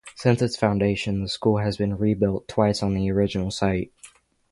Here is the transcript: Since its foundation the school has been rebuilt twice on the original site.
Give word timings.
Since 0.15 0.41
its 0.41 0.55
foundation 0.57 1.21
the 1.21 1.27
school 1.29 1.57
has 1.59 1.77
been 1.77 1.95
rebuilt 1.95 2.47
twice 2.47 2.81
on 2.81 2.95
the 2.95 3.11
original 3.11 3.51
site. 3.51 3.93